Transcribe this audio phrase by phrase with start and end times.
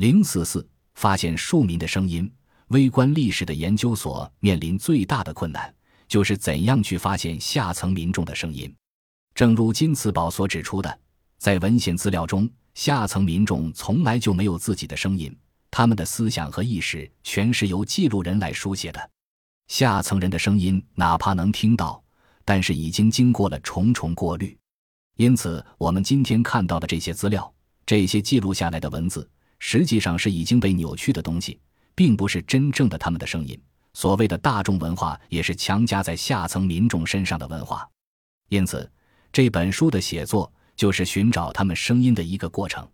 [0.00, 2.32] 零四四发现庶民的声音。
[2.68, 5.74] 微观历史的研究所面临最大的困难，
[6.08, 8.74] 就是怎样去发现下层民众的声音。
[9.34, 10.98] 正如金茨堡所指出的，
[11.36, 15.36] 在文献资料中，下层民众从来就没有自己的声音，
[15.70, 19.10] 他们的思想和意识全是由记录人来书写的。
[19.68, 22.02] 下层人的声音哪怕能听到，
[22.46, 24.56] 但是已经经过了重重过滤。
[25.16, 27.52] 因此，我们今天看到的这些资料，
[27.84, 29.28] 这些记录下来的文字，
[29.60, 31.60] 实际上是已经被扭曲的东西。
[32.00, 33.60] 并不是真正的他们的声音。
[33.92, 37.86] 所谓的大众文化，也是强加在下层民众身上的文化。
[38.48, 38.90] 因此，
[39.30, 42.88] 这本书的写作就是寻找他们声音的一个过程。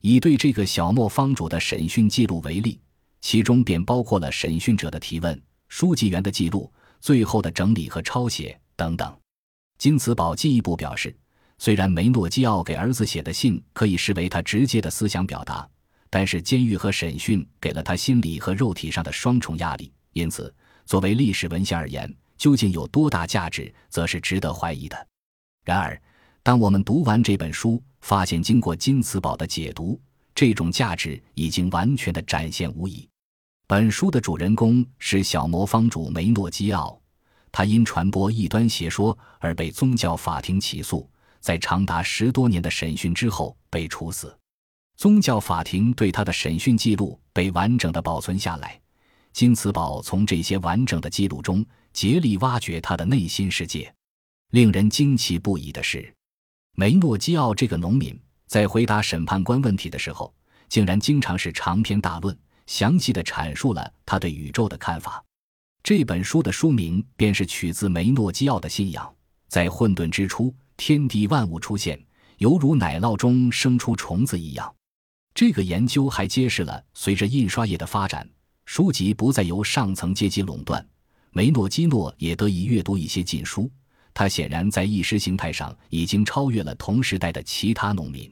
[0.00, 2.80] 以对这个小磨坊主的审讯记录为例，
[3.20, 9.16] 其中便包括了审讯者的提问、书记员的记录、最后的整理和抄写等等。
[9.78, 11.16] 金茨堡进一步表示，
[11.58, 15.68] 虽然梅诺基奥给儿子写的信可以视为他直接的思想表达。
[16.10, 20.52] 但是监狱和审讯给了他心理和肉体上的双重压力，因此，
[20.84, 25.06] 作为历史文献而言，究竟有多大价值，则是值得怀疑的。
[25.64, 26.00] 然而，
[26.42, 30.00] 当我们读完这本书，发现经过金茨堡的解读，
[30.34, 33.08] 这种价值已经完全的展现无疑。
[33.68, 37.00] 本书的主人公是小魔方主梅诺基奥，
[37.52, 44.36] 他因传播异端邪说而被宗教法庭起诉，在长达十多年的审讯之后被处死。
[45.00, 48.78] 宗教法庭对他的审讯记录被完整的保存下来。
[49.32, 53.90] 金茨堡从这些完整的记录中竭力挖掘他的内心世界。
[54.50, 56.14] 令人惊奇不已的是，
[56.76, 58.14] 梅诺基奥这个农民
[58.46, 60.30] 在回答审判官问题的时候，
[60.68, 65.24] 竟然经常是长篇大论，详细的阐述了他对宇宙的看法。
[65.82, 69.10] 这本书的书名便是取自梅诺基奥的信仰：
[69.48, 71.98] 在混沌之初，天地万物出现，
[72.36, 74.70] 犹如奶酪中生出虫子一样。
[75.34, 78.28] 这个研究还揭示了，随着印刷业的发展，
[78.64, 80.86] 书籍不再由上层阶级垄断，
[81.30, 83.70] 梅诺基诺也得以阅读一些禁书。
[84.12, 88.30] 他显然在意识形态上已经超越了同时代的其他农民。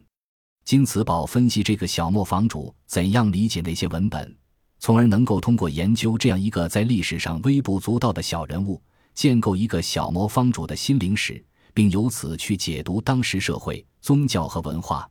[0.65, 4.37] 金茨堡分析这个小磨坊主怎样理解那些文本，
[4.81, 8.83] 从而能够通过研究这样一个在历史上微不足道的小人物，
[9.15, 11.43] 建构一个小磨坊主的心灵史，
[11.73, 15.09] 并由此去解读当时社会、宗教和文化。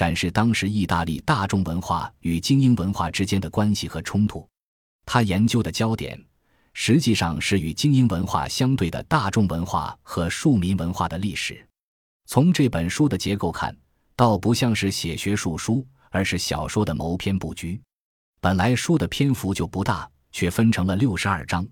[0.00, 4.48] 展示当时意大利大众文化与精英文化之间的关系和冲突。
[5.04, 6.18] 他研究的焦点
[6.72, 11.62] 实际上是与精英文化相对的大众文化和庶民文化的历史。
[12.24, 13.76] 从这本书的结构看，
[14.16, 17.78] 倒不像是写学术书，而是小说的谋篇布局。
[18.40, 21.68] 本来书的篇幅就不大，却分成了六十二章，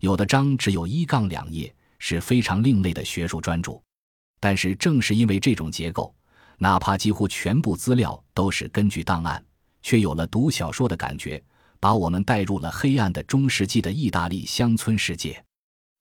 [0.00, 3.80] 有的章只有一杠两页，是非常另类的学术专著。
[4.38, 6.14] 但是正是因为这种结构。
[6.62, 9.42] 哪怕几乎全部资料都是根据档案，
[9.80, 11.42] 却有了读小说的感觉，
[11.80, 15.42] 把我们带入了黑暗的中世纪的意大利乡村世界。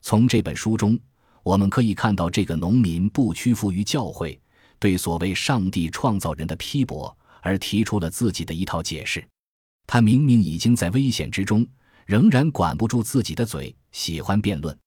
[0.02, 1.00] 从这本书中，
[1.44, 4.38] 我们可以看到这个农民不屈服于教会
[4.80, 9.26] 对所谓上帝创造人的批驳，而提出了自己的一套解释。
[9.88, 11.66] 他明明已经在危险之中，
[12.06, 14.78] 仍然管不住自己的嘴，喜欢辩论，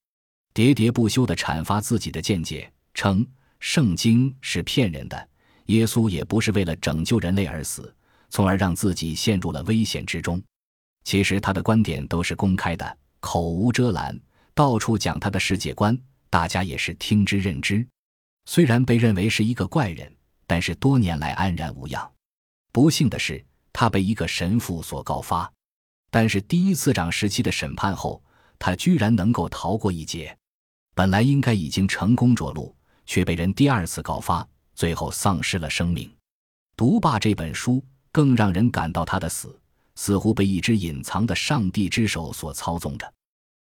[0.53, 3.27] 喋喋不休地阐发自己的见解，称
[3.59, 5.29] 圣经是骗人的。
[5.67, 7.95] 耶稣也不是为了拯救人类而死，
[8.31, 10.43] 从而让自己陷入了危险之中。
[11.05, 14.19] 其实他的观点都是公开的，口无遮拦，
[14.55, 15.99] 到处讲他的世界观，
[16.31, 17.87] 大家也是听之任之。
[18.47, 20.13] 虽然被认为是一个怪人，
[20.47, 22.11] 但是多年来安然无恙。
[22.73, 25.53] 不幸的是，他被一个神父所告发，
[26.11, 28.23] 但是第一次长时期的审判后，
[28.59, 30.37] 他居然能够逃过一劫。
[30.95, 32.75] 本来应该已经成功着陆，
[33.07, 34.47] 却被人第二次告发。
[34.75, 36.11] 最后丧失了生命。
[36.77, 39.61] 读罢这本书，更让人感到他的死
[39.95, 43.13] 似乎被一只隐藏的上帝之手所操纵着。